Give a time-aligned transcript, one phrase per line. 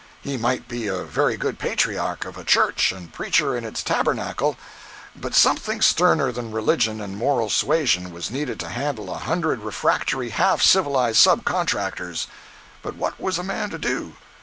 [0.23, 4.57] He might be a very good patriarch of a church and preacher in its tabernacle,
[5.15, 10.29] but something sterner than religion and moral suasion was needed to handle a hundred refractory,
[10.29, 12.25] half civilized sub contractors.
[12.81, 14.13] But what was a man to do?